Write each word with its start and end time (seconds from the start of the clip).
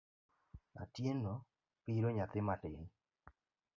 Atieno 0.83 1.33
piro 1.85 2.09
nyathi 2.17 2.39
matin. 2.47 2.75